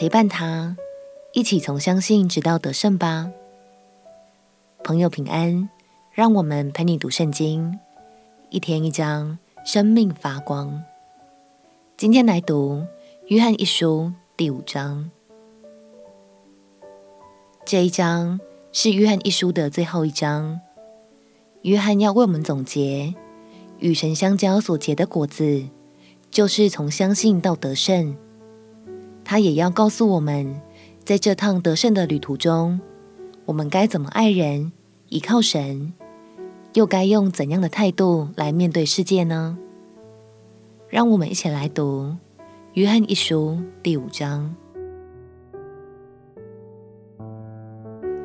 [0.00, 0.78] 陪伴他，
[1.34, 3.30] 一起从相信直到得胜吧。
[4.82, 5.68] 朋友平安，
[6.10, 7.78] 让我们陪你读圣经，
[8.48, 10.82] 一天一章，生命发光。
[11.98, 12.82] 今天来读
[13.26, 15.10] 约翰一书第五章。
[17.66, 18.40] 这一章
[18.72, 20.62] 是约翰一书的最后一章。
[21.60, 23.14] 约翰要为我们总结
[23.80, 25.68] 与神相交所结的果子，
[26.30, 28.16] 就是从相信到得胜。
[29.30, 30.60] 他也要告诉我们，
[31.04, 32.80] 在这趟得胜的旅途中，
[33.44, 34.72] 我们该怎么爱人、
[35.08, 35.92] 依靠神，
[36.74, 39.56] 又该用怎样的态度来面对世界呢？
[40.88, 42.16] 让我们一起来读
[42.72, 44.52] 约翰一书第五章。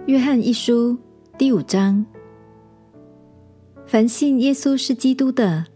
[0.08, 0.98] 约翰一书
[1.38, 2.04] 第五章：
[3.86, 5.68] 凡信耶稣是基督的，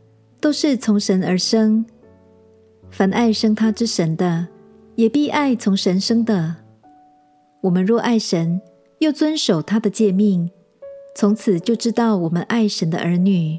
[0.41, 1.85] 都是从神而生；
[2.89, 4.47] 凡爱生他之神的，
[4.99, 6.57] 也必爱从神生的。
[7.61, 8.59] 我们若爱神，
[8.97, 10.51] 又遵守他的诫命，
[11.15, 13.57] 从此就知道我们爱神的儿女。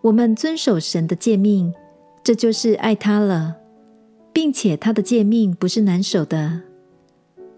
[0.00, 1.74] 我们遵守神的诫命，
[2.24, 3.56] 这就是爱他了，
[4.32, 6.62] 并且他的诫命不是难守的，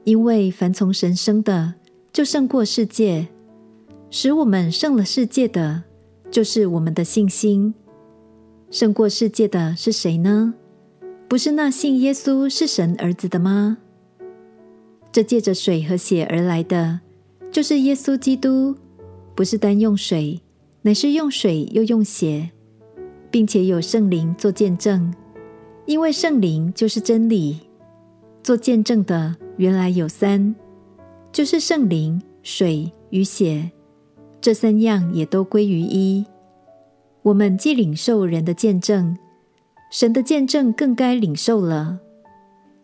[0.02, 1.74] 因为凡从神生的，
[2.12, 3.28] 就胜过世界，
[4.11, 5.84] 使我们胜了世界的，
[6.33, 7.72] 就是我们的信心。
[8.72, 10.55] 胜过世界的是谁呢？
[11.33, 13.78] 不是那信耶稣是神儿子的吗？
[15.11, 17.00] 这借着水和血而来的，
[17.50, 18.77] 就是耶稣基督，
[19.34, 20.42] 不是单用水，
[20.83, 22.50] 乃是用水又用血，
[23.30, 25.11] 并且有圣灵做见证，
[25.86, 27.61] 因为圣灵就是真理。
[28.42, 30.55] 做见证的原来有三。
[31.33, 33.70] 就是圣灵、水与血，
[34.39, 36.27] 这三样也都归于一。
[37.22, 39.17] 我们既领受人的见证，
[39.93, 41.98] 神的见证更该领受了，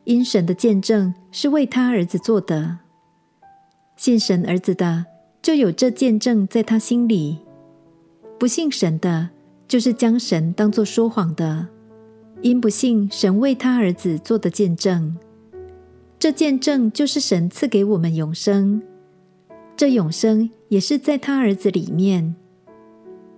[0.05, 2.81] 因神的见证是为他儿子做的。
[3.97, 5.07] 信神儿子的，
[5.41, 7.39] 就有这见证在他心里；
[8.39, 9.31] 不信神的，
[9.67, 11.69] 就是将神当作说谎的，
[12.43, 15.17] 因不信神为他儿子做的见证。
[16.19, 18.83] 这见证就是神赐给我们永生，
[19.75, 22.37] 这永生也是在他儿子里面。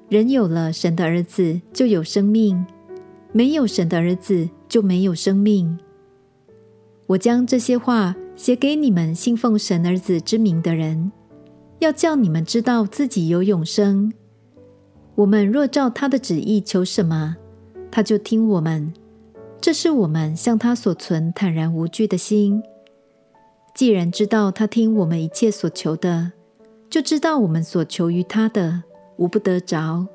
[0.08, 2.64] 人有了神的儿子，就有生命；
[3.32, 5.78] 没有神的儿子，就没有生命。
[7.06, 11.10] 我将这些话写给你们信奉神儿子之名的人，
[11.78, 14.12] 要叫你们知道自己有永生。
[15.14, 17.36] 我们若照他的旨意求什么，
[17.90, 18.92] 他就听我们。
[19.60, 22.62] 这是我们向他所存坦然无惧的心。
[23.74, 26.32] 既然知道他听我们一切所求的，
[26.88, 28.82] 就知道我们所求于他的，
[29.18, 30.06] 无不得着。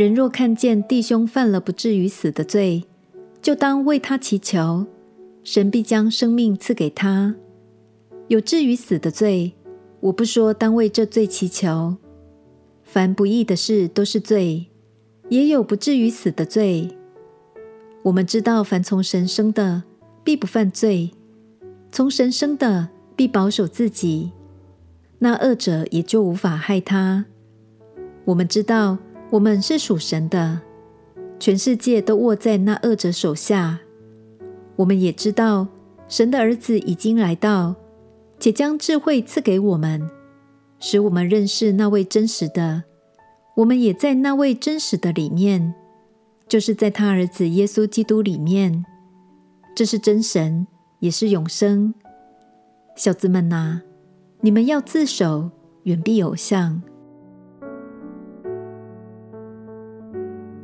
[0.00, 2.84] 人若看见弟兄犯了不至于死的罪，
[3.42, 4.86] 就当为他祈求，
[5.44, 7.34] 神必将生命赐给他。
[8.28, 9.52] 有至于死的罪，
[10.00, 11.98] 我不说当为这罪祈求。
[12.82, 14.68] 凡不义的事都是罪，
[15.28, 16.88] 也有不至于死的罪。
[18.04, 19.82] 我们知道，凡从神生的，
[20.24, 21.10] 必不犯罪。
[21.92, 24.32] 从神生的必保守自己，
[25.18, 27.26] 那恶者也就无法害他。
[28.24, 28.96] 我们知道
[29.30, 30.60] 我们是属神的，
[31.38, 33.78] 全世界都握在那恶者手下。
[34.76, 35.66] 我们也知道
[36.08, 37.74] 神的儿子已经来到，
[38.38, 40.08] 且将智慧赐给我们，
[40.78, 42.84] 使我们认识那位真实的。
[43.56, 45.74] 我们也在那位真实的里面，
[46.48, 48.84] 就是在他儿子耶稣基督里面。
[49.74, 50.66] 这是真神。
[51.00, 51.94] 也是永生，
[52.94, 53.82] 小子们呐、啊，
[54.42, 55.50] 你们要自守，
[55.84, 56.82] 远避偶像。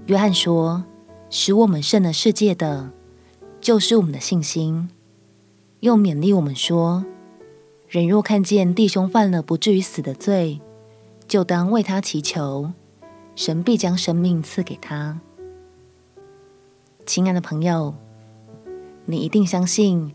[0.07, 0.85] 约翰说
[1.31, 2.93] ：“使我们胜了世界的，
[3.61, 4.89] 就是我们的信心。”
[5.81, 7.05] 又勉励我们说
[7.89, 10.61] ：“人若看见弟兄犯了不至于死的罪，
[11.27, 12.73] 就当为他祈求，
[13.35, 15.21] 神必将生命赐给他。”
[17.05, 17.95] 亲爱的朋友，
[19.07, 20.13] 你一定相信。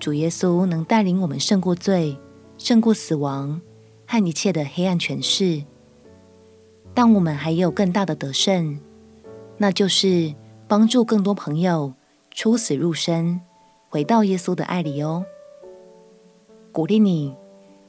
[0.00, 2.18] 主耶稣能带领我们胜过罪，
[2.58, 3.60] 胜过死亡
[4.06, 5.64] 和一切的黑暗权势。
[6.92, 8.78] 但我们还有更大的得胜，
[9.58, 10.34] 那就是
[10.68, 11.94] 帮助更多朋友
[12.30, 13.40] 出死入生，
[13.88, 15.24] 回到耶稣的爱里哦。
[16.72, 17.34] 鼓励你，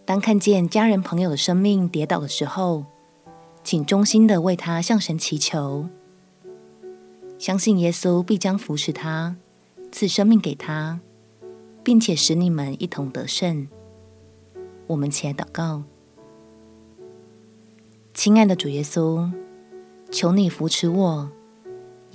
[0.05, 2.85] 当看见家人朋友的生命跌倒的时候，
[3.63, 5.87] 请衷心的为他向神祈求，
[7.37, 9.35] 相信耶稣必将扶持他，
[9.91, 10.99] 赐生命给他。
[11.85, 13.67] 并且使你们一同得胜。
[14.87, 15.83] 我们起来祷告，
[18.11, 19.31] 亲爱的主耶稣，
[20.09, 21.29] 求你扶持我，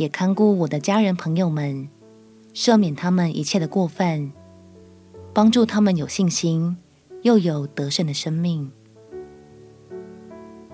[0.01, 1.87] 也看顾我的家人朋友们，
[2.55, 4.33] 赦免他们一切的过犯，
[5.35, 6.79] 帮助他们有信心，
[7.21, 8.73] 又有得胜的生命。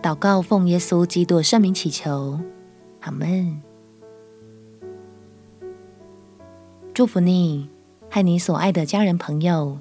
[0.00, 2.38] 祷告奉耶稣基督圣名祈求，
[3.00, 3.60] 阿门。
[6.94, 7.68] 祝福你
[8.08, 9.80] 和你所爱的家人朋友，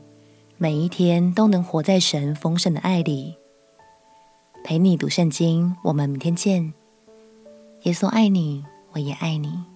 [0.58, 3.36] 每一天都能活在神丰盛的爱里。
[4.64, 6.74] 陪你读圣经，我们明天见。
[7.84, 8.66] 耶稣爱你，
[8.96, 9.75] 我也爱你。